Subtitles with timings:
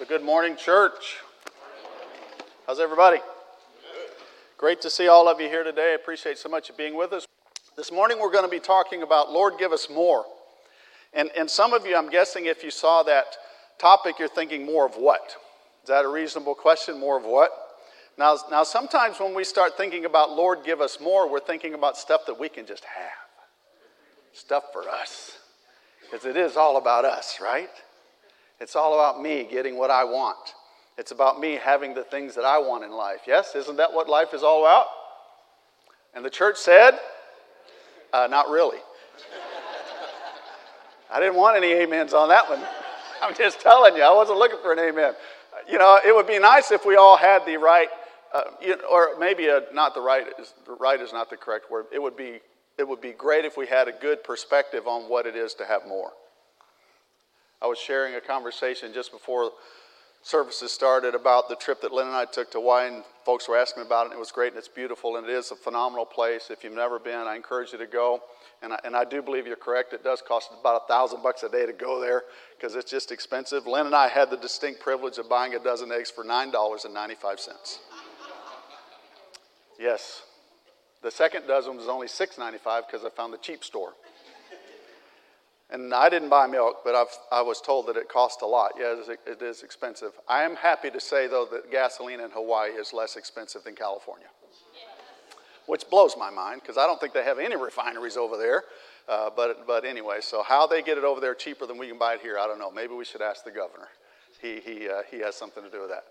[0.00, 1.18] So, good morning, church.
[2.66, 3.18] How's everybody?
[4.56, 5.90] Great to see all of you here today.
[5.92, 7.26] I appreciate so much of being with us.
[7.76, 10.24] This morning, we're going to be talking about Lord, give us more.
[11.12, 13.26] And, and some of you, I'm guessing, if you saw that
[13.78, 15.36] topic, you're thinking more of what?
[15.82, 16.98] Is that a reasonable question?
[16.98, 17.50] More of what?
[18.16, 21.98] Now, now, sometimes when we start thinking about Lord, give us more, we're thinking about
[21.98, 23.28] stuff that we can just have,
[24.32, 25.36] stuff for us.
[26.00, 27.68] Because it is all about us, right?
[28.60, 30.54] It's all about me getting what I want.
[30.98, 33.20] It's about me having the things that I want in life.
[33.26, 33.54] Yes?
[33.54, 34.86] Isn't that what life is all about?
[36.14, 36.98] And the church said,
[38.12, 38.78] uh, not really.
[41.10, 42.60] I didn't want any amens on that one.
[43.22, 45.14] I'm just telling you, I wasn't looking for an amen.
[45.68, 47.88] You know, it would be nice if we all had the right,
[48.34, 51.36] uh, you know, or maybe a, not the right is the right is not the
[51.36, 51.86] correct word.
[51.92, 52.40] It would be
[52.78, 55.66] it would be great if we had a good perspective on what it is to
[55.66, 56.12] have more.
[57.62, 59.52] I was sharing a conversation just before
[60.22, 63.56] services started about the trip that Lynn and I took to Hawaii, and folks were
[63.56, 66.04] asking about it, and it was great, and it's beautiful, and it is a phenomenal
[66.04, 66.50] place.
[66.50, 68.20] If you've never been, I encourage you to go.
[68.62, 69.92] And I, and I do believe you're correct.
[69.92, 72.24] It does cost about a thousand bucks a day to go there
[72.58, 73.66] because it's just expensive.
[73.66, 76.84] Lynn and I had the distinct privilege of buying a dozen eggs for nine dollars
[76.84, 77.80] and ninety-five cents.
[79.78, 80.22] Yes,
[81.02, 83.94] the second dozen was only $6.95 because I found the cheap store.
[85.72, 88.72] And I didn't buy milk, but I've, i was told that it cost a lot.
[88.78, 90.12] Yeah, it is, it is expensive.
[90.28, 94.26] I am happy to say, though, that gasoline in Hawaii is less expensive than California,
[95.66, 98.64] which blows my mind because I don't think they have any refineries over there.
[99.08, 101.98] Uh, but, but anyway, so how they get it over there cheaper than we can
[101.98, 102.70] buy it here, I don't know.
[102.70, 103.88] Maybe we should ask the governor.
[104.42, 106.04] He, he, uh, he has something to do with that.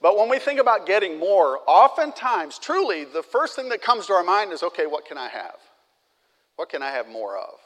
[0.00, 4.12] But when we think about getting more, oftentimes, truly, the first thing that comes to
[4.12, 5.56] our mind is okay, what can I have?
[6.56, 7.58] What can I have more of?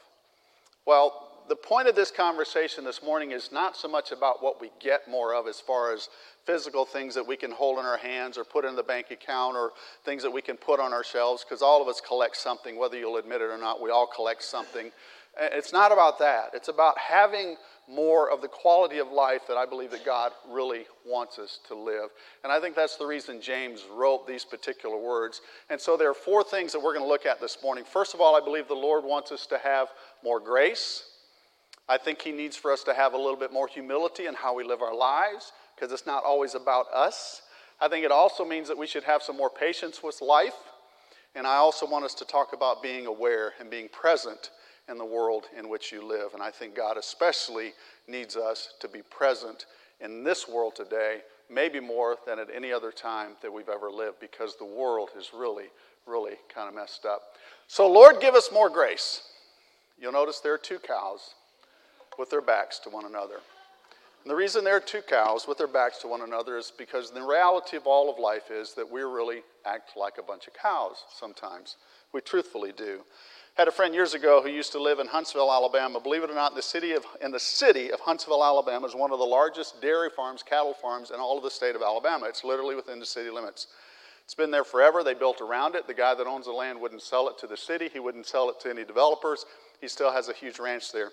[0.89, 4.71] Well, the point of this conversation this morning is not so much about what we
[4.79, 6.09] get more of as far as
[6.47, 9.55] physical things that we can hold in our hands or put in the bank account
[9.55, 9.73] or
[10.03, 12.97] things that we can put on our shelves, because all of us collect something, whether
[12.97, 14.89] you'll admit it or not, we all collect something.
[15.39, 16.51] Uh, it's not about that.
[16.53, 17.55] It's about having
[17.87, 21.75] more of the quality of life that I believe that God really wants us to
[21.75, 22.09] live.
[22.43, 25.41] And I think that's the reason James wrote these particular words.
[25.69, 27.83] And so there are four things that we're going to look at this morning.
[27.83, 29.87] First of all, I believe the Lord wants us to have
[30.23, 31.03] more grace.
[31.87, 34.53] I think He needs for us to have a little bit more humility in how
[34.53, 37.41] we live our lives because it's not always about us.
[37.81, 40.53] I think it also means that we should have some more patience with life.
[41.33, 44.51] And I also want us to talk about being aware and being present
[44.89, 46.33] in the world in which you live.
[46.33, 47.73] And I think God especially
[48.07, 49.65] needs us to be present
[50.01, 51.19] in this world today,
[51.49, 55.31] maybe more than at any other time that we've ever lived, because the world is
[55.35, 55.67] really,
[56.05, 57.21] really kind of messed up.
[57.67, 59.23] So, Lord, give us more grace.
[59.99, 61.35] You'll notice there are two cows
[62.17, 63.41] with their backs to one another.
[64.23, 67.11] And the reason there are two cows with their backs to one another is because
[67.11, 70.53] the reality of all of life is that we really act like a bunch of
[70.53, 71.77] cows sometimes.
[72.11, 73.01] We truthfully do
[73.59, 75.99] had a friend years ago who used to live in Huntsville, Alabama.
[75.99, 79.11] Believe it or not, the city of, in the city of Huntsville, Alabama is one
[79.11, 82.25] of the largest dairy farms, cattle farms in all of the state of Alabama.
[82.27, 83.67] It's literally within the city limits.
[84.23, 85.03] It's been there forever.
[85.03, 85.87] They built around it.
[85.87, 87.89] The guy that owns the land wouldn't sell it to the city.
[87.91, 89.45] He wouldn't sell it to any developers.
[89.81, 91.09] He still has a huge ranch there.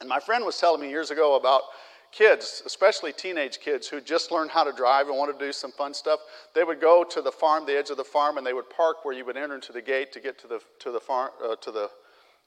[0.00, 1.62] And my friend was telling me years ago about
[2.12, 5.72] kids, especially teenage kids who just learned how to drive and want to do some
[5.72, 6.20] fun stuff,
[6.54, 9.04] they would go to the farm, the edge of the farm, and they would park
[9.04, 11.56] where you would enter into the gate to get to the to the farm uh,
[11.56, 11.90] to the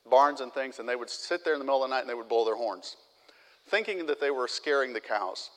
[0.09, 2.09] barns and things, and they would sit there in the middle of the night and
[2.09, 2.97] they would blow their horns,
[3.67, 5.49] thinking that they were scaring the cows.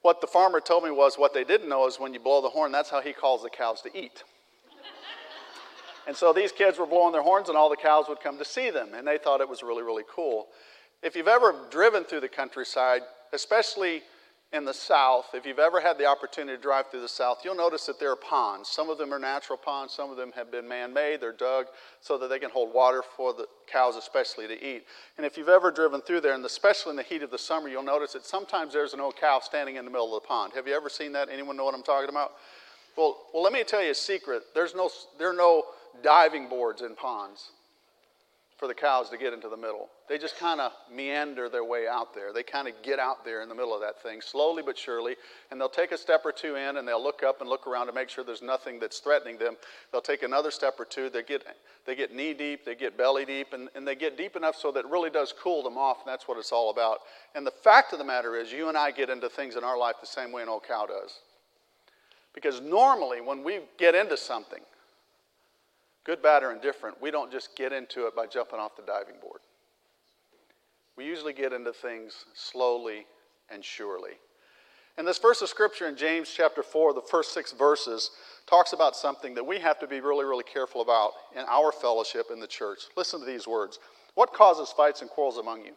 [0.00, 2.48] What the farmer told me was what they didn't know is when you blow the
[2.48, 4.24] horn, that's how he calls the cows to eat.
[6.08, 8.44] and so these kids were blowing their horns, and all the cows would come to
[8.44, 10.48] see them, and they thought it was really, really cool.
[11.02, 13.02] If you've ever driven through the countryside,
[13.32, 14.02] especially
[14.52, 17.56] in the south, if you've ever had the opportunity to drive through the south, you'll
[17.56, 18.68] notice that there are ponds.
[18.68, 21.20] Some of them are natural ponds, some of them have been man made.
[21.20, 21.66] They're dug
[22.00, 24.84] so that they can hold water for the cows, especially to eat.
[25.16, 27.68] And if you've ever driven through there, and especially in the heat of the summer,
[27.68, 30.52] you'll notice that sometimes there's an old cow standing in the middle of the pond.
[30.54, 31.30] Have you ever seen that?
[31.32, 32.32] Anyone know what I'm talking about?
[32.96, 34.42] Well, well let me tell you a secret.
[34.54, 34.88] There's no,
[35.18, 35.64] there are no
[36.02, 37.50] diving boards in ponds
[38.62, 39.88] for the cows to get into the middle.
[40.08, 42.32] They just kind of meander their way out there.
[42.32, 45.16] They kind of get out there in the middle of that thing, slowly but surely,
[45.50, 47.88] and they'll take a step or two in and they'll look up and look around
[47.88, 49.56] to make sure there's nothing that's threatening them.
[49.90, 51.10] They'll take another step or two.
[51.10, 51.44] They get,
[51.84, 54.70] they get knee deep, they get belly deep, and, and they get deep enough so
[54.70, 57.00] that really does cool them off, and that's what it's all about.
[57.34, 59.76] And the fact of the matter is, you and I get into things in our
[59.76, 61.18] life the same way an old cow does.
[62.32, 64.60] Because normally, when we get into something,
[66.04, 69.20] good, bad, or indifferent, we don't just get into it by jumping off the diving
[69.20, 69.40] board.
[70.96, 73.06] We usually get into things slowly
[73.50, 74.12] and surely.
[74.98, 78.10] And this verse of scripture in James chapter 4, the first six verses,
[78.46, 82.26] talks about something that we have to be really, really careful about in our fellowship
[82.30, 82.80] in the church.
[82.96, 83.78] Listen to these words
[84.14, 85.72] What causes fights and quarrels among you?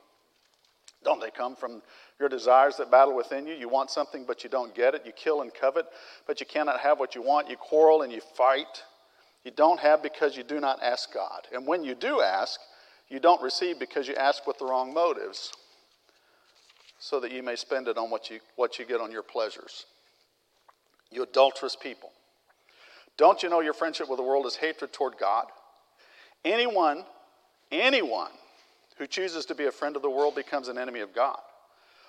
[1.05, 1.81] Don't they come from
[2.19, 3.53] your desires that battle within you?
[3.53, 5.03] You want something, but you don't get it.
[5.05, 5.85] You kill and covet,
[6.27, 7.49] but you cannot have what you want.
[7.49, 8.83] You quarrel and you fight.
[9.45, 11.47] You don't have because you do not ask God.
[11.53, 12.59] And when you do ask,
[13.07, 15.53] you don't receive because you ask with the wrong motives,
[16.97, 19.85] so that you may spend it on what you, what you get on your pleasures.
[21.11, 22.11] You adulterous people.
[23.17, 25.45] Don't you know your friendship with the world is hatred toward God?
[26.43, 27.05] Anyone,
[27.71, 28.31] anyone
[28.97, 31.37] who chooses to be a friend of the world becomes an enemy of God.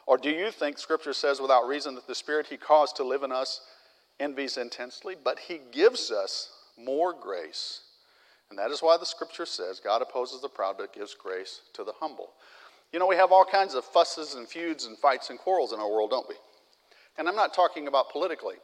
[0.07, 3.23] Or do you think Scripture says without reason that the Spirit He caused to live
[3.23, 3.61] in us
[4.19, 5.15] envies intensely?
[5.23, 7.81] But He gives us more grace.
[8.51, 11.85] And that is why the Scripture says God opposes the proud but gives grace to
[11.85, 12.31] the humble.
[12.93, 15.81] You know, we have all kinds of fusses and feuds and fights and quarrels in
[15.81, 16.37] our world, don't we?
[17.19, 18.57] And I'm not talking about politically.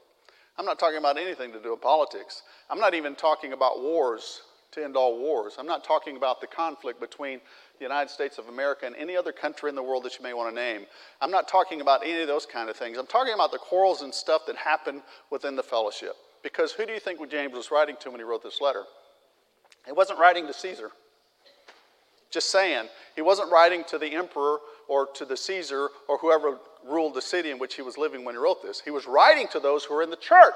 [0.58, 2.42] I'm not talking about anything to do with politics.
[2.70, 4.42] I'm not even talking about wars
[4.72, 5.56] to end all wars.
[5.58, 7.40] I'm not talking about the conflict between
[7.78, 10.34] the United States of America and any other country in the world that you may
[10.34, 10.86] want to name.
[11.20, 12.98] I'm not talking about any of those kind of things.
[12.98, 16.16] I'm talking about the quarrels and stuff that happen within the fellowship.
[16.42, 18.84] Because who do you think James was writing to when he wrote this letter?
[19.86, 20.90] He wasn't writing to Caesar.
[22.30, 22.88] Just saying.
[23.14, 24.58] He wasn't writing to the emperor
[24.88, 26.58] or to the Caesar or whoever
[26.88, 28.80] ruled the city in which he was living when he wrote this.
[28.80, 30.54] He was writing to those who were in the church.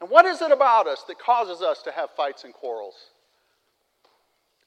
[0.00, 2.94] And what is it about us that causes us to have fights and quarrels?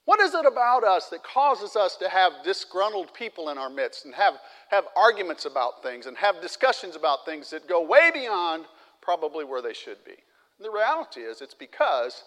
[0.05, 4.05] What is it about us that causes us to have disgruntled people in our midst
[4.05, 4.35] and have,
[4.69, 8.65] have arguments about things and have discussions about things that go way beyond
[9.07, 10.11] probably where they should be?
[10.11, 12.23] And the reality is, it's because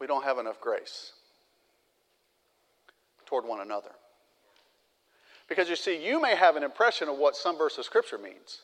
[0.00, 1.12] we don't have enough grace
[3.26, 3.90] toward one another.
[5.48, 8.62] Because you see, you may have an impression of what some verse of Scripture means,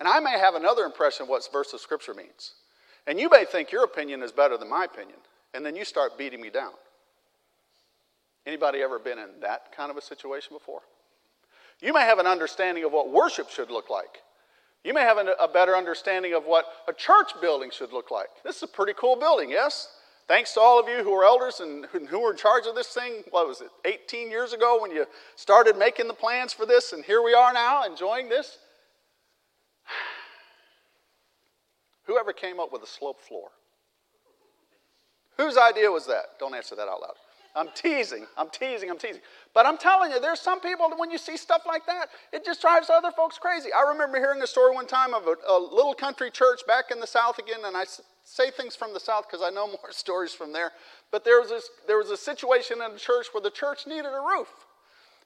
[0.00, 2.52] and I may have another impression of what verse of Scripture means.
[3.06, 5.18] And you may think your opinion is better than my opinion,
[5.52, 6.72] and then you start beating me down.
[8.46, 10.80] Anybody ever been in that kind of a situation before?
[11.82, 14.22] You may have an understanding of what worship should look like.
[14.86, 18.28] You may have a better understanding of what a church building should look like.
[18.44, 19.88] This is a pretty cool building, yes?
[20.28, 22.86] Thanks to all of you who are elders and who were in charge of this
[22.86, 25.04] thing, what was it, 18 years ago when you
[25.34, 28.58] started making the plans for this, and here we are now enjoying this.
[32.04, 33.48] Whoever came up with a slope floor?
[35.36, 36.38] Whose idea was that?
[36.38, 37.16] Don't answer that out loud.
[37.56, 38.26] I'm teasing.
[38.36, 38.90] I'm teasing.
[38.90, 39.22] I'm teasing.
[39.54, 42.44] But I'm telling you, there's some people that when you see stuff like that, it
[42.44, 43.70] just drives other folks crazy.
[43.72, 47.00] I remember hearing a story one time of a, a little country church back in
[47.00, 47.84] the South again, and I
[48.24, 50.72] say things from the South because I know more stories from there.
[51.10, 54.04] But there was, this, there was a situation in the church where the church needed
[54.04, 54.65] a roof.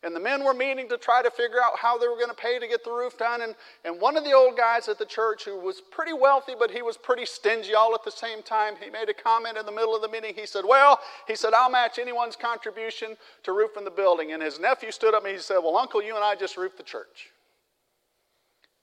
[0.03, 2.35] And the men were meeting to try to figure out how they were going to
[2.35, 3.43] pay to get the roof done.
[3.43, 3.55] And,
[3.85, 6.81] and one of the old guys at the church, who was pretty wealthy, but he
[6.81, 9.95] was pretty stingy all at the same time, he made a comment in the middle
[9.95, 10.33] of the meeting.
[10.35, 14.33] He said, Well, he said, I'll match anyone's contribution to roofing the building.
[14.33, 16.79] And his nephew stood up and he said, Well, Uncle, you and I just roofed
[16.79, 17.29] the church.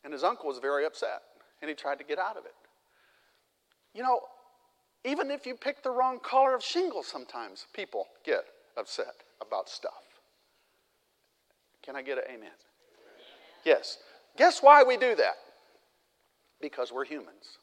[0.03, 1.21] And his uncle was very upset,
[1.61, 2.53] and he tried to get out of it.
[3.93, 4.21] You know,
[5.03, 8.45] even if you pick the wrong color of shingles, sometimes people get
[8.77, 10.06] upset about stuff.
[11.87, 12.51] Can I get an amen?
[13.63, 13.97] Yes.
[14.35, 15.37] Guess why we do that?
[16.59, 17.59] Because we're humans.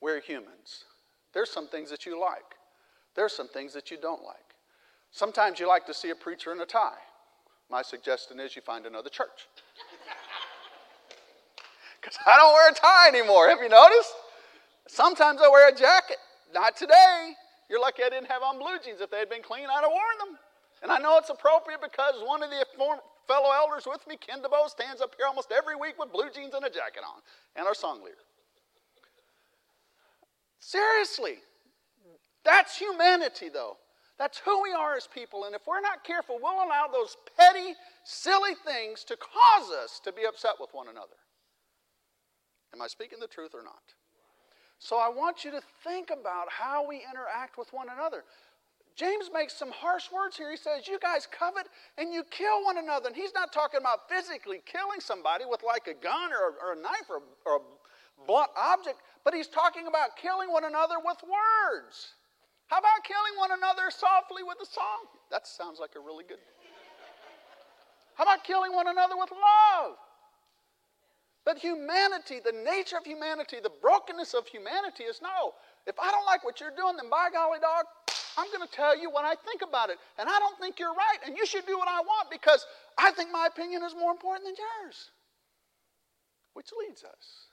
[0.00, 0.84] We're humans.
[1.34, 2.56] There's some things that you like,
[3.14, 4.38] there's some things that you don't like.
[5.10, 7.02] Sometimes you like to see a preacher in a tie.
[7.70, 9.46] My suggestion is you find another church.
[12.00, 13.48] Because I don't wear a tie anymore.
[13.48, 14.12] Have you noticed?
[14.86, 16.18] Sometimes I wear a jacket.
[16.54, 17.32] Not today.
[17.68, 19.00] You're lucky I didn't have on blue jeans.
[19.00, 20.38] If they had been clean, I'd have worn them.
[20.82, 22.64] And I know it's appropriate because one of the
[23.26, 26.54] fellow elders with me, Ken DeBoe, stands up here almost every week with blue jeans
[26.54, 27.20] and a jacket on,
[27.56, 28.16] and our song leader.
[30.58, 31.38] Seriously,
[32.44, 33.76] that's humanity, though.
[34.18, 35.44] That's who we are as people.
[35.44, 40.12] And if we're not careful, we'll allow those petty, silly things to cause us to
[40.12, 41.16] be upset with one another.
[42.72, 43.82] Am I speaking the truth or not?
[44.78, 48.24] So I want you to think about how we interact with one another.
[48.96, 50.50] James makes some harsh words here.
[50.50, 53.08] He says, You guys covet and you kill one another.
[53.08, 56.80] And he's not talking about physically killing somebody with like a gun or, or a
[56.80, 62.14] knife or, or a blunt object, but he's talking about killing one another with words.
[62.68, 65.06] How about killing one another softly with a song?
[65.30, 66.38] That sounds like a really good.
[68.14, 69.96] How about killing one another with love?
[71.44, 75.52] But humanity, the nature of humanity, the brokenness of humanity is no.
[75.86, 77.84] If I don't like what you're doing, then by golly dog,
[78.36, 79.98] I'm going to tell you what I think about it.
[80.18, 81.18] And I don't think you're right.
[81.24, 82.66] And you should do what I want because
[82.98, 85.10] I think my opinion is more important than yours.
[86.52, 87.48] Which leads us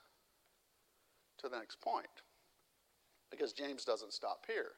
[1.38, 2.06] to the next point,
[3.30, 4.72] because James doesn't stop here.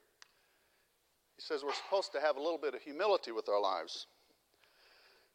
[1.37, 4.07] He says we're supposed to have a little bit of humility with our lives.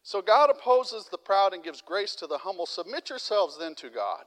[0.02, 2.66] So God opposes the proud and gives grace to the humble.
[2.66, 4.24] Submit yourselves then to God.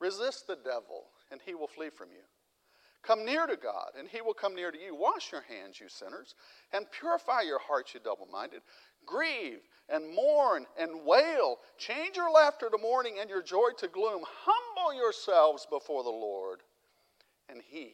[0.00, 2.24] Resist the devil, and he will flee from you.
[3.02, 4.94] Come near to God, and he will come near to you.
[4.94, 6.34] Wash your hands, you sinners,
[6.72, 8.60] and purify your hearts, you double minded.
[9.06, 11.56] Grieve and mourn and wail.
[11.78, 14.22] Change your laughter to mourning and your joy to gloom.
[14.44, 16.60] Humble yourselves before the Lord,
[17.48, 17.92] and he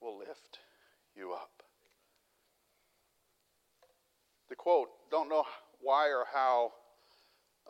[0.00, 0.58] will lift
[1.16, 1.62] you up.
[4.48, 5.44] The quote, don't know
[5.80, 6.72] why or how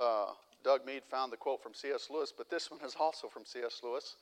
[0.00, 0.32] uh,
[0.64, 2.08] Doug Mead found the quote from C.S.
[2.10, 3.80] Lewis, but this one is also from C.S.
[3.82, 4.16] Lewis.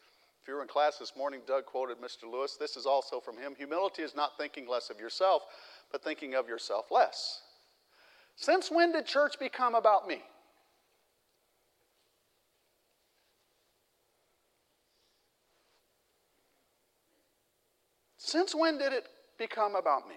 [0.44, 2.30] If you were in class this morning, Doug quoted Mr.
[2.30, 2.58] Lewis.
[2.60, 3.54] This is also from him.
[3.56, 5.42] Humility is not thinking less of yourself,
[5.90, 7.40] but thinking of yourself less.
[8.36, 10.20] Since when did church become about me?
[18.18, 19.06] Since when did it
[19.38, 20.16] become about me?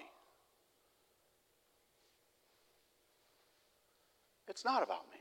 [4.50, 5.20] It's not about me.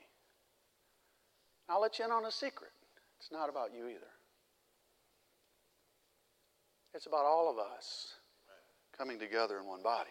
[1.69, 2.73] I'll let you in on a secret.
[3.21, 4.11] It's not about you either.
[6.97, 8.15] It's about all of us
[8.97, 10.09] coming together in one body.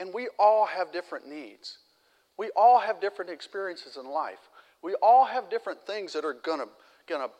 [0.00, 1.78] And we all have different needs.
[2.36, 4.50] We all have different experiences in life.
[4.82, 6.68] We all have different things that are going to
[7.06, 7.32] going to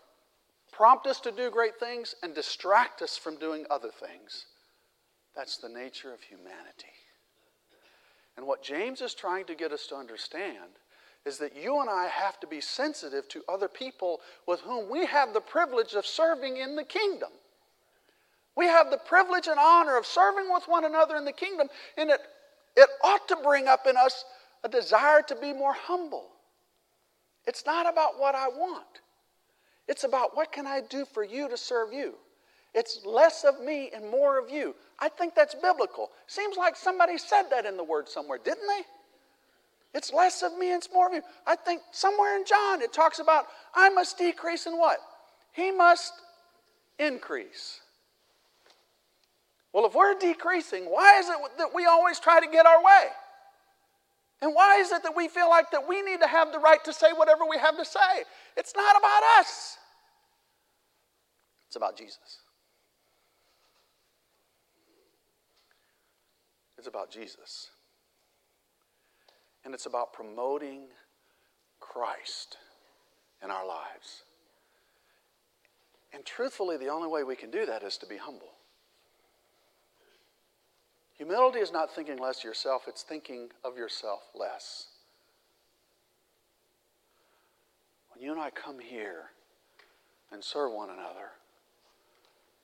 [0.73, 4.47] prompt us to do great things and distract us from doing other things.
[5.35, 6.95] That's the nature of humanity.
[8.37, 10.79] And what James is trying to get us to understand
[11.25, 15.07] is that you and I have to be sensitive to other people with whom we
[15.07, 17.31] have the privilege of serving in the kingdom.
[18.57, 22.11] We have the privilege and honor of serving with one another in the kingdom, and
[22.11, 22.21] it,
[22.77, 24.25] it ought to bring up in us
[24.65, 26.29] a desire to be more humble.
[27.47, 29.03] It's not about what I want,
[29.87, 32.15] it's about what can I do for you to serve you.
[32.75, 34.75] It's less of me and more of you.
[34.99, 36.11] I think that's biblical.
[36.27, 38.83] Seems like somebody said that in the word somewhere, didn't they?
[39.97, 41.23] It's less of me and it's more of you.
[41.47, 44.99] I think somewhere in John it talks about I must decrease and what?
[45.53, 46.13] He must
[46.99, 47.81] increase.
[49.77, 53.09] Well, if we're decreasing, why is it that we always try to get our way?
[54.41, 56.83] And why is it that we feel like that we need to have the right
[56.85, 58.25] to say whatever we have to say?
[58.57, 59.77] It's not about us.
[61.67, 62.39] It's about Jesus.
[66.79, 67.69] It's about Jesus.
[69.63, 70.85] And it's about promoting
[71.81, 72.57] Christ
[73.45, 74.23] in our lives.
[76.15, 78.56] And truthfully, the only way we can do that is to be humble.
[81.17, 84.89] Humility is not thinking less of yourself, it's thinking of yourself less.
[88.13, 89.31] When you and I come here
[90.31, 91.31] and serve one another,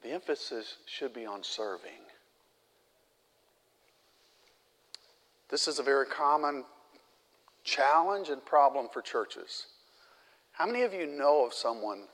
[0.03, 1.91] the emphasis should be on serving.
[5.49, 6.65] This is a very common
[7.65, 9.67] challenge and problem for churches.
[10.53, 12.05] How many of you know of someone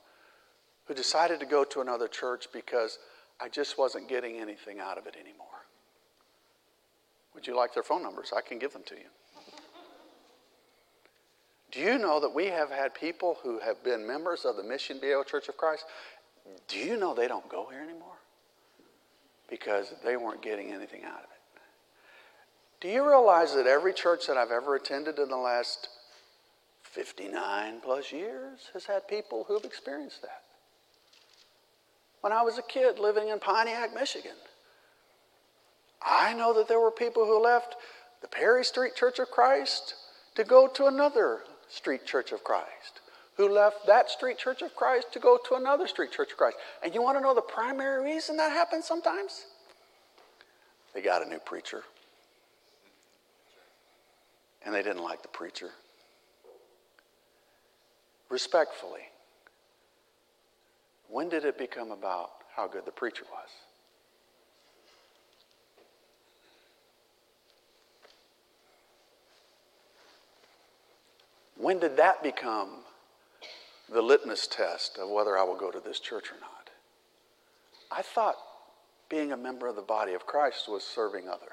[0.87, 2.99] who decided to go to another church because
[3.41, 5.48] I just wasn't getting anything out of it anymore?
[7.39, 8.33] Would you like their phone numbers?
[8.37, 9.07] I can give them to you.
[11.71, 14.99] Do you know that we have had people who have been members of the Mission
[14.99, 15.85] Viejo Church of Christ?
[16.67, 18.17] Do you know they don't go here anymore?
[19.49, 21.63] Because they weren't getting anything out of it.
[22.81, 25.91] Do you realize that every church that I've ever attended in the last
[26.83, 30.43] 59 plus years has had people who have experienced that?
[32.21, 34.35] When I was a kid living in Pontiac, Michigan,
[36.03, 37.77] I know that there were people who left
[38.21, 39.95] the Perry Street Church of Christ
[40.35, 43.01] to go to another Street Church of Christ,
[43.37, 46.57] who left that Street Church of Christ to go to another Street Church of Christ.
[46.83, 49.47] And you want to know the primary reason that happens sometimes?
[50.95, 51.83] They got a new preacher
[54.65, 55.71] and they didn't like the preacher.
[58.29, 59.01] Respectfully,
[61.09, 63.49] when did it become about how good the preacher was?
[71.59, 72.69] When did that become
[73.93, 76.71] the litmus test of whether I will go to this church or not?
[77.91, 78.37] I thought
[79.09, 81.51] being a member of the body of Christ was serving others.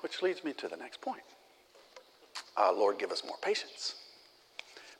[0.00, 1.22] Which leads me to the next point.
[2.56, 3.94] Uh, Lord, give us more patience.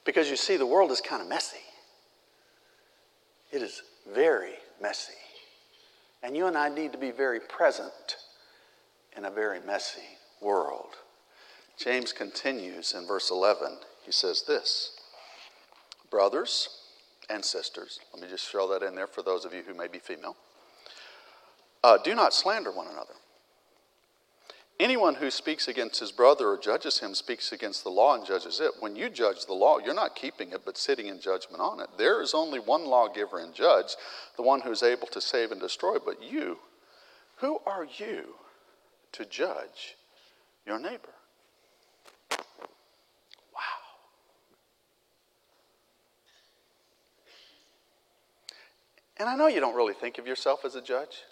[0.04, 1.59] Because you see, the world is kind of messy.
[3.50, 3.83] It is
[4.14, 5.14] very messy.
[6.23, 8.16] And you and I need to be very present
[9.16, 10.97] in a very messy world.
[11.78, 13.78] James continues in verse 11.
[14.04, 14.92] He says this
[16.11, 16.69] Brothers
[17.31, 19.88] and sisters, let me just throw that in there for those of you who may
[19.88, 20.37] be female.
[21.83, 23.14] Uh, do not slander one another.
[24.78, 28.59] Anyone who speaks against his brother or judges him speaks against the law and judges
[28.59, 28.73] it.
[28.81, 31.88] When you judge the law, you're not keeping it, but sitting in judgment on it.
[31.99, 33.95] There is only one lawgiver and judge,
[34.37, 35.99] the one who is able to save and destroy.
[36.04, 36.59] But you,
[37.37, 38.35] who are you
[39.12, 39.97] to judge
[40.66, 41.14] your neighbor?
[42.31, 42.38] Wow.
[49.19, 51.23] And I know you don't really think of yourself as a judge.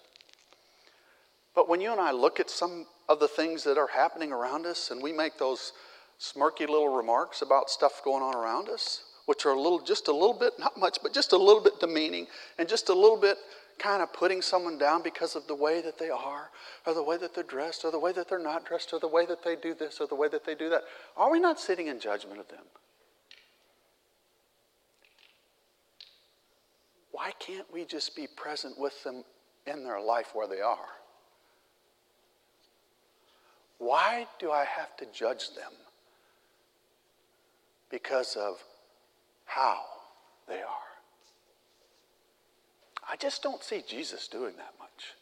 [1.55, 4.67] But when you and I look at some of the things that are happening around
[4.67, 5.73] us and we make those
[6.21, 10.13] smirky little remarks about stuff going on around us, which are a little, just a
[10.13, 12.27] little bit, not much, but just a little bit demeaning
[12.59, 13.39] and just a little bit
[13.81, 16.51] kind of putting someone down because of the way that they are,
[16.87, 19.09] or the way that they're dressed, or the way that they're not dressed, or the
[19.09, 20.83] way that they do this, or the way that they do that.
[21.17, 22.65] Are we not sitting in judgment of them?
[27.11, 29.25] Why can't we just be present with them
[29.67, 30.89] in their life where they are?
[33.79, 35.73] Why do I have to judge them?
[37.91, 38.63] Because of
[39.47, 39.81] how
[40.47, 40.90] they are.
[43.11, 45.15] I just don't see Jesus doing that much.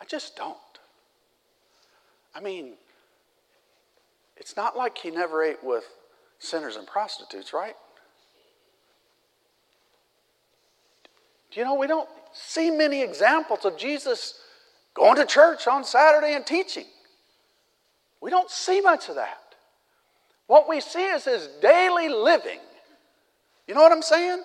[0.00, 0.56] I just don't.
[2.34, 2.72] I mean,
[4.36, 5.84] it's not like he never ate with
[6.40, 7.76] sinners and prostitutes, right?
[11.52, 14.40] Do you know, we don't see many examples of Jesus
[14.94, 16.86] going to church on Saturday and teaching.
[18.20, 19.38] We don't see much of that.
[20.48, 22.58] What we see is his daily living.
[23.68, 24.42] You know what I'm saying?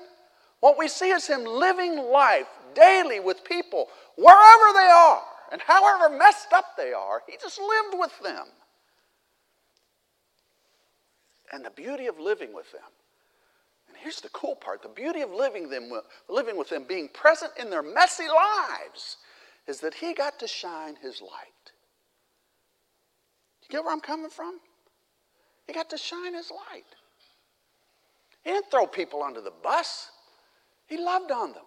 [0.59, 5.21] What we see is him living life daily with people wherever they are
[5.51, 7.23] and however messed up they are.
[7.27, 8.45] He just lived with them.
[11.51, 12.81] And the beauty of living with them.
[13.87, 15.91] And here's the cool part the beauty of living, them,
[16.27, 19.17] living with them, being present in their messy lives,
[19.65, 21.71] is that he got to shine his light.
[23.63, 24.59] You get where I'm coming from?
[25.67, 26.85] He got to shine his light.
[28.43, 30.09] He didn't throw people under the bus,
[30.87, 31.63] he loved on them.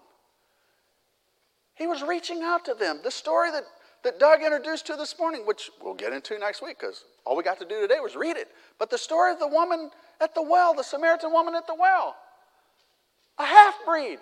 [1.74, 3.00] He was reaching out to them.
[3.02, 3.64] The story that,
[4.04, 7.42] that Doug introduced to this morning, which we'll get into next week because all we
[7.42, 8.48] got to do today was read it.
[8.78, 12.16] But the story of the woman at the well, the Samaritan woman at the well,
[13.38, 14.18] a half breed.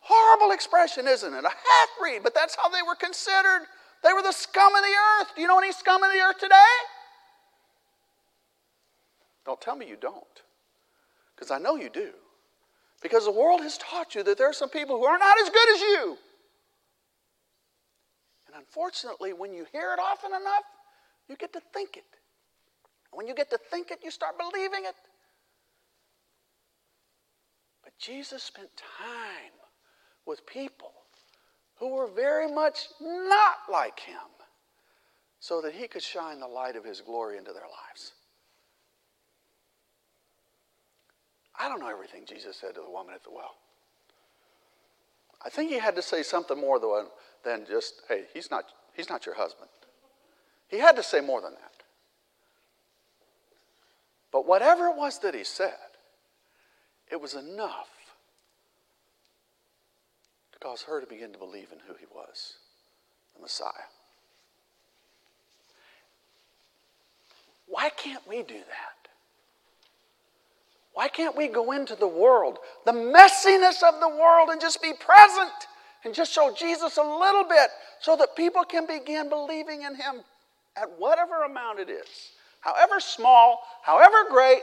[0.00, 1.44] Horrible expression, isn't it?
[1.44, 3.66] A half breed, but that's how they were considered.
[4.02, 5.28] They were the scum of the earth.
[5.34, 6.54] Do you know any scum of the earth today?
[9.44, 10.42] Don't tell me you don't,
[11.34, 12.10] because I know you do.
[13.02, 15.48] Because the world has taught you that there are some people who are not as
[15.48, 16.18] good as you.
[18.46, 20.64] And unfortunately, when you hear it often enough,
[21.28, 22.04] you get to think it.
[23.12, 24.94] When you get to think it, you start believing it.
[27.82, 29.52] But Jesus spent time
[30.26, 30.92] with people
[31.76, 34.16] who were very much not like him
[35.38, 38.12] so that he could shine the light of his glory into their lives.
[41.60, 43.56] I don't know everything Jesus said to the woman at the well.
[45.44, 46.80] I think he had to say something more
[47.44, 49.68] than just, hey, he's not, he's not your husband.
[50.68, 51.82] He had to say more than that.
[54.32, 55.74] But whatever it was that he said,
[57.10, 57.88] it was enough
[60.52, 62.54] to cause her to begin to believe in who he was,
[63.34, 63.70] the Messiah.
[67.66, 68.89] Why can't we do that?
[71.00, 74.92] Why can't we go into the world, the messiness of the world, and just be
[74.92, 75.50] present
[76.04, 80.20] and just show Jesus a little bit so that people can begin believing in Him
[80.76, 84.60] at whatever amount it is, however small, however great,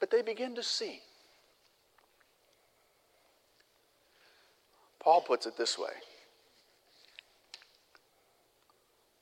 [0.00, 1.00] but they begin to see.
[5.00, 5.92] Paul puts it this way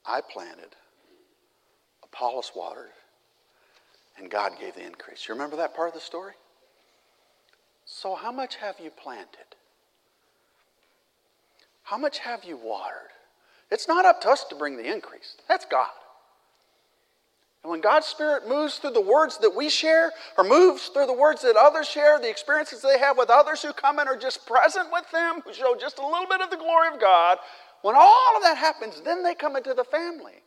[0.06, 0.76] I planted,
[2.04, 2.92] Apollos watered,
[4.18, 5.26] and God gave the increase.
[5.29, 6.33] You remember that part of the story?
[7.85, 9.46] So, how much have you planted?
[11.83, 13.12] How much have you watered?
[13.70, 15.90] It's not up to us to bring the increase, that's God.
[17.62, 21.12] And when God's Spirit moves through the words that we share, or moves through the
[21.12, 24.46] words that others share, the experiences they have with others who come and are just
[24.46, 27.38] present with them, who show just a little bit of the glory of God,
[27.83, 30.42] when all of that happens, then they come into the family.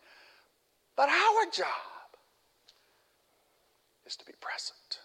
[0.96, 1.68] But our job
[4.10, 5.00] is to be present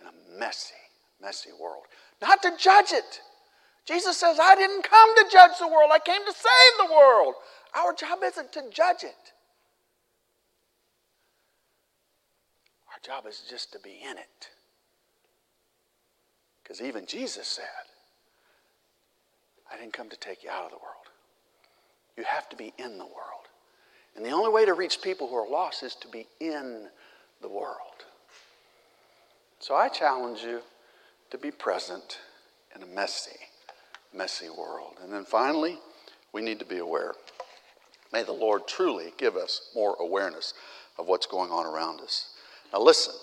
[0.00, 0.74] in a messy,
[1.20, 1.84] messy world.
[2.22, 3.20] Not to judge it.
[3.86, 7.34] Jesus says, I didn't come to judge the world, I came to save the world.
[7.74, 9.32] Our job isn't to judge it,
[12.88, 14.48] our job is just to be in it.
[16.62, 17.64] Because even Jesus said,
[19.72, 21.06] I didn't come to take you out of the world.
[22.16, 23.48] You have to be in the world.
[24.16, 26.88] And the only way to reach people who are lost is to be in
[27.40, 27.76] the world.
[29.58, 30.60] So I challenge you
[31.30, 32.18] to be present
[32.74, 33.36] in a messy,
[34.14, 34.94] messy world.
[35.02, 35.78] And then finally,
[36.32, 37.14] we need to be aware.
[38.12, 40.54] May the Lord truly give us more awareness
[40.98, 42.30] of what's going on around us.
[42.72, 43.14] Now, listen.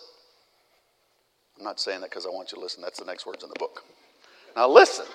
[1.58, 2.82] I'm not saying that because I want you to listen.
[2.82, 3.84] That's the next words in the book.
[4.56, 5.06] Now, listen.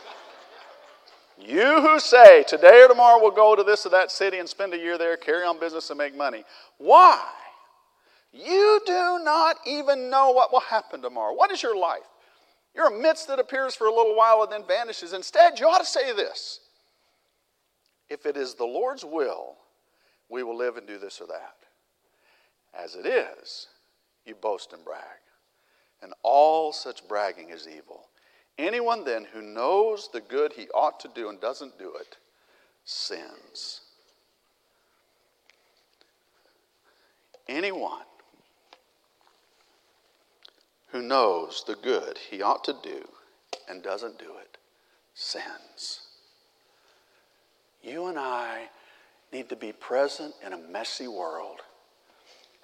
[1.39, 4.75] You who say, today or tomorrow we'll go to this or that city and spend
[4.75, 6.45] a year there, carry on business, and make money.
[6.79, 7.21] Why?
[8.33, 11.35] You do not even know what will happen tomorrow.
[11.35, 12.01] What is your life?
[12.75, 15.13] You're a mist that appears for a little while and then vanishes.
[15.13, 16.61] Instead, you ought to say this
[18.09, 19.57] If it is the Lord's will,
[20.31, 21.57] we will live and do this or that.
[22.73, 23.69] As it is,
[24.25, 25.03] you boast and brag.
[26.03, 28.09] And all such bragging is evil.
[28.59, 32.17] Anyone then who knows the good he ought to do and doesn't do it
[32.85, 33.83] sins.
[37.49, 38.05] Anyone
[40.93, 43.09] who knows the good he ought to do
[43.69, 44.59] and doesn't do it
[45.15, 46.01] sins.
[47.83, 48.69] You and I
[49.33, 51.61] need to be present in a messy world.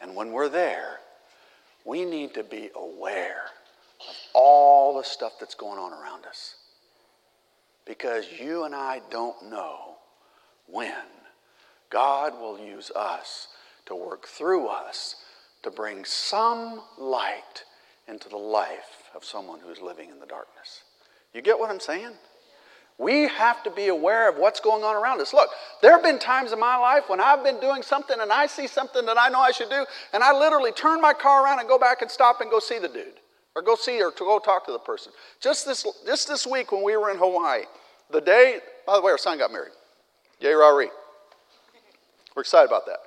[0.01, 1.01] And when we're there,
[1.85, 3.47] we need to be aware
[4.09, 6.57] of all the stuff that's going on around us.
[7.85, 9.97] Because you and I don't know
[10.67, 10.93] when
[11.91, 13.49] God will use us
[13.87, 15.17] to work through us
[15.63, 17.65] to bring some light
[18.09, 20.83] into the life of someone who's living in the darkness.
[21.35, 22.13] You get what I'm saying?
[22.99, 25.33] We have to be aware of what's going on around us.
[25.33, 25.51] Look,
[25.83, 28.67] there have been times in my life when I've been doing something and I see
[28.67, 31.69] something that I know I should do, and I literally turn my car around and
[31.69, 33.21] go back and stop and go see the dude
[33.55, 35.13] or go see or to go talk to the person.
[35.41, 37.63] Just this, just this week when we were in Hawaii,
[38.11, 39.73] the day, by the way, our son got married.
[40.41, 40.89] Yay, Rari.
[42.35, 42.99] We're excited about that.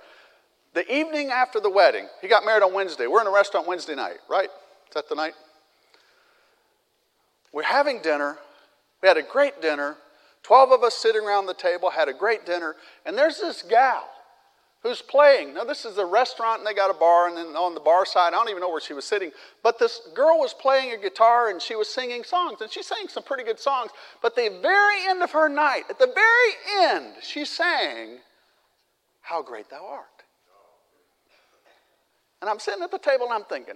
[0.74, 3.08] The evening after the wedding, he got married on Wednesday.
[3.08, 4.50] We're in a restaurant Wednesday night, right?
[4.92, 5.36] Is that the night?
[7.54, 8.38] We're having dinner.
[9.02, 9.96] We had a great dinner.
[10.44, 12.76] 12 of us sitting around the table, had a great dinner,
[13.06, 14.10] and there's this gal
[14.84, 15.54] who's playing.
[15.54, 18.06] Now, this is a restaurant, and they got a bar, and then on the bar
[18.06, 19.32] side, I don't even know where she was sitting,
[19.64, 23.08] but this girl was playing a guitar and she was singing songs, and she sang
[23.08, 23.92] some pretty good songs.
[24.22, 28.18] But the very end of her night, at the very end, she sang,
[29.22, 30.08] How Great Thou Art.
[32.42, 33.76] And I'm sitting at the table and I'm thinking,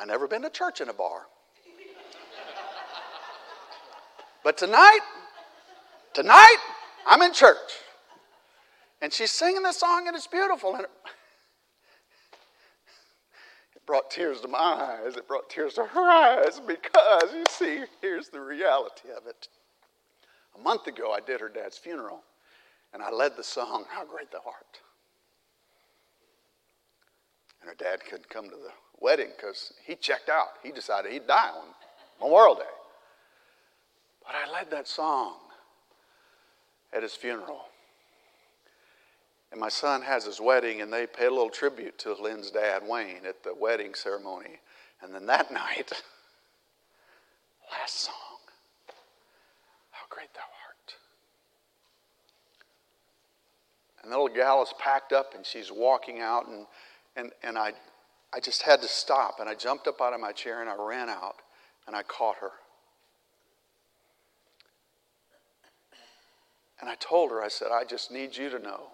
[0.00, 1.26] I've never been to church in a bar.
[4.42, 5.00] but tonight,
[6.14, 6.56] tonight,
[7.06, 7.58] I'm in church.
[9.02, 10.74] And she's singing this song, and it's beautiful.
[10.74, 10.90] And it,
[13.86, 15.16] brought tears to my eyes.
[15.16, 19.48] It brought tears to her eyes because, you see, here's the reality of it.
[20.56, 22.22] A month ago, I did her dad's funeral,
[22.94, 24.80] and I led the song, How Great Thou Art.
[27.60, 30.48] And her dad couldn't come to the wedding because he checked out.
[30.62, 31.68] He decided he'd die on
[32.20, 32.62] Memorial Day.
[34.24, 35.34] But I led that song
[36.92, 37.64] at his funeral.
[39.52, 42.82] And my son has his wedding, and they pay a little tribute to Lynn's dad,
[42.86, 44.60] Wayne, at the wedding ceremony.
[45.02, 45.90] And then that night,
[47.72, 48.14] last song,
[49.90, 50.94] How Great Thou Art.
[54.02, 56.66] And the little gal is packed up, and she's walking out, and,
[57.16, 57.72] and, and I,
[58.32, 60.76] I just had to stop, and I jumped up out of my chair, and I
[60.78, 61.36] ran out,
[61.86, 62.52] and I caught her.
[66.80, 68.92] And I told her, I said, I just need you to know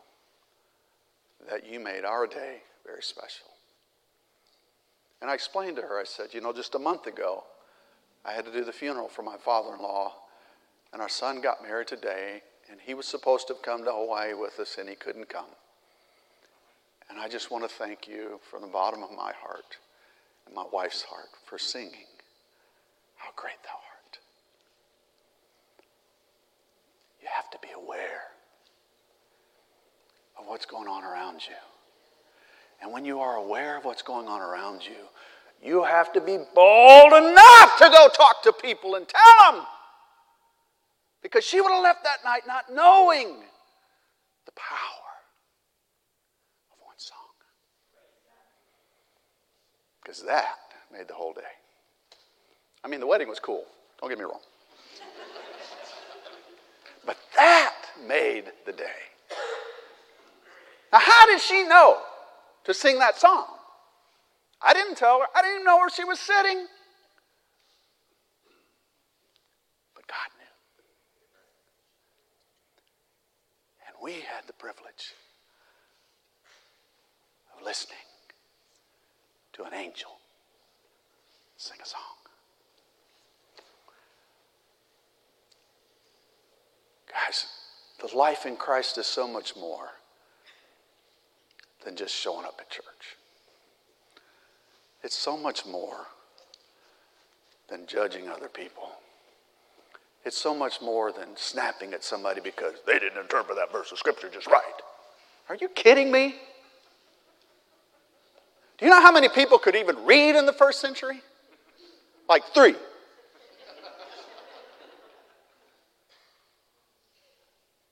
[1.48, 3.46] that you made our day very special.
[5.20, 7.44] And I explained to her, I said, you know, just a month ago,
[8.24, 10.14] I had to do the funeral for my father in law,
[10.92, 14.34] and our son got married today, and he was supposed to have come to Hawaii
[14.34, 15.46] with us, and he couldn't come.
[17.08, 19.76] And I just want to thank you from the bottom of my heart
[20.46, 22.06] and my wife's heart for singing,
[23.16, 24.18] How Great Thou Art.
[27.20, 28.22] You have to be aware
[30.38, 31.54] of what's going on around you.
[32.82, 35.08] And when you are aware of what's going on around you,
[35.62, 39.64] you have to be bold enough to go talk to people and tell them.
[41.22, 43.36] Because she would have left that night not knowing
[44.44, 45.10] the power
[46.70, 47.16] of one song.
[50.06, 50.58] Because that
[50.92, 51.40] made the whole day.
[52.84, 53.64] I mean, the wedding was cool,
[54.00, 54.38] don't get me wrong.
[57.04, 57.74] But that
[58.06, 58.84] made the day.
[60.92, 61.98] Now, how did she know
[62.62, 63.46] to sing that song?
[64.62, 65.26] I didn't tell her.
[65.34, 66.66] I didn't even know where she was sitting.
[69.96, 70.46] But God knew.
[73.88, 75.14] And we had the privilege
[77.56, 77.98] of listening
[79.56, 80.10] to an angel
[81.56, 82.00] sing a song.
[87.10, 87.46] Guys,
[88.00, 89.88] the life in Christ is so much more
[91.84, 93.16] than just showing up at church.
[95.02, 96.06] It's so much more
[97.70, 98.90] than judging other people.
[100.26, 103.98] It's so much more than snapping at somebody because they didn't interpret that verse of
[103.98, 104.62] scripture just right.
[105.48, 106.34] Are you kidding me?
[108.78, 111.22] Do you know how many people could even read in the first century?
[112.28, 112.74] Like three.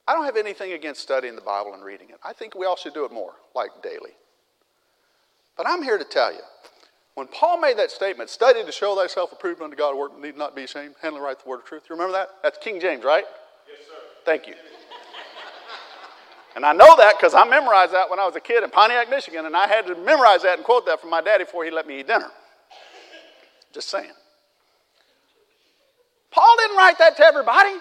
[0.07, 2.17] I don't have anything against studying the Bible and reading it.
[2.23, 4.11] I think we all should do it more, like daily.
[5.57, 6.41] But I'm here to tell you
[7.15, 10.55] when Paul made that statement, study to show thyself approved unto God, work need not
[10.55, 11.83] be ashamed, handling right the word of truth.
[11.89, 12.29] You remember that?
[12.43, 13.23] That's King James, right?
[13.67, 13.93] Yes, sir.
[14.25, 14.53] Thank you.
[16.55, 19.09] And I know that because I memorized that when I was a kid in Pontiac,
[19.09, 21.71] Michigan, and I had to memorize that and quote that from my daddy before he
[21.71, 22.31] let me eat dinner.
[23.73, 24.11] Just saying.
[26.31, 27.75] Paul didn't write that to everybody.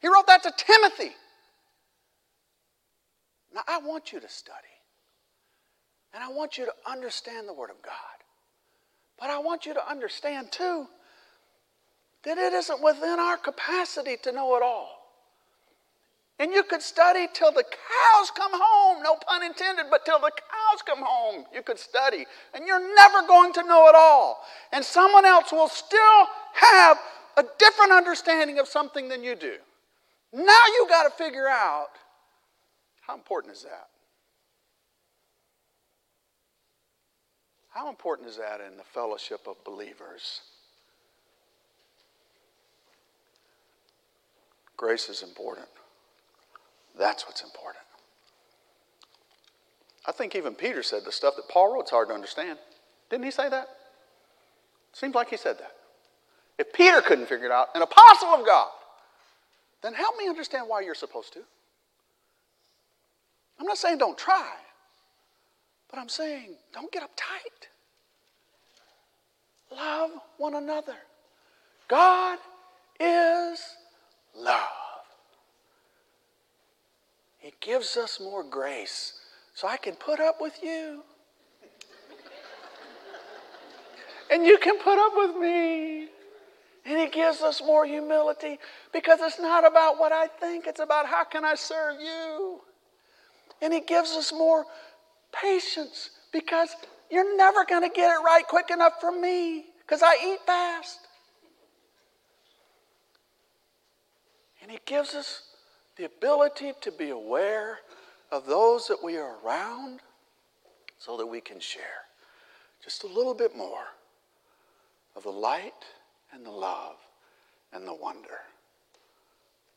[0.00, 1.12] He wrote that to Timothy.
[3.54, 4.58] Now, I want you to study.
[6.14, 7.92] And I want you to understand the Word of God.
[9.18, 10.86] But I want you to understand, too,
[12.24, 14.93] that it isn't within our capacity to know it all.
[16.40, 20.32] And you could study till the cows come home, no pun intended, but till the
[20.32, 22.26] cows come home, you could study.
[22.54, 24.42] And you're never going to know it all.
[24.72, 26.98] And someone else will still have
[27.36, 29.54] a different understanding of something than you do.
[30.32, 31.90] Now you've got to figure out
[33.00, 33.88] how important is that?
[37.68, 40.40] How important is that in the fellowship of believers?
[44.76, 45.68] Grace is important.
[46.98, 47.84] That's what's important.
[50.06, 52.58] I think even Peter said the stuff that Paul wrote is hard to understand.
[53.10, 53.68] Didn't he say that?
[54.92, 55.72] Seems like he said that.
[56.58, 58.68] If Peter couldn't figure it out, an apostle of God,
[59.82, 61.40] then help me understand why you're supposed to.
[63.58, 64.52] I'm not saying don't try,
[65.90, 67.68] but I'm saying don't get uptight.
[69.76, 70.96] Love one another.
[71.88, 72.38] God
[73.00, 73.60] is
[74.36, 74.83] love.
[77.44, 79.20] He gives us more grace
[79.52, 81.02] so I can put up with you.
[84.30, 86.08] and you can put up with me.
[86.86, 88.58] And it gives us more humility
[88.94, 92.62] because it's not about what I think, it's about how can I serve you.
[93.60, 94.64] And it gives us more
[95.30, 96.74] patience because
[97.10, 101.00] you're never going to get it right quick enough for me because I eat fast.
[104.62, 105.42] And it gives us
[105.96, 107.78] the ability to be aware
[108.30, 110.00] of those that we are around
[110.98, 112.04] so that we can share
[112.82, 113.86] just a little bit more
[115.16, 115.84] of the light
[116.32, 116.96] and the love
[117.72, 118.40] and the wonder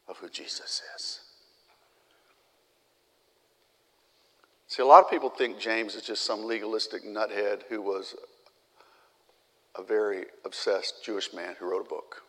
[0.08, 1.20] of who Jesus is.
[4.68, 8.16] See, a lot of people think James is just some legalistic nuthead who was
[9.78, 12.24] a very obsessed Jewish man who wrote a book.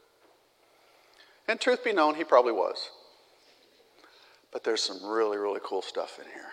[1.49, 2.91] And truth be known, he probably was.
[4.53, 6.53] But there's some really, really cool stuff in here.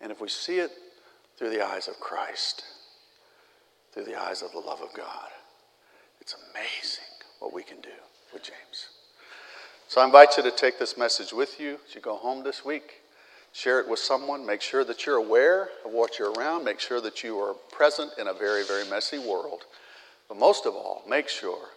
[0.00, 0.70] And if we see it
[1.36, 2.64] through the eyes of Christ,
[3.92, 5.28] through the eyes of the love of God,
[6.20, 7.04] it's amazing
[7.40, 7.90] what we can do
[8.32, 8.88] with James.
[9.88, 12.64] So I invite you to take this message with you as you go home this
[12.64, 13.02] week.
[13.52, 14.44] Share it with someone.
[14.44, 16.64] Make sure that you're aware of what you're around.
[16.64, 19.62] Make sure that you are present in a very, very messy world.
[20.28, 21.68] But most of all, make sure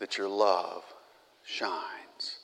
[0.00, 0.82] that your love
[1.46, 2.40] shines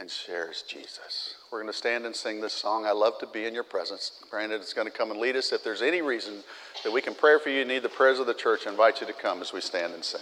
[0.00, 1.34] and shares Jesus.
[1.52, 4.12] We're going to stand and sing this song, I Love to Be in Your Presence.
[4.30, 5.52] Granted, it's going to come and lead us.
[5.52, 6.42] If there's any reason
[6.84, 9.06] that we can pray for you, need the prayers of the church, I invite you
[9.06, 10.20] to come as we stand and sing.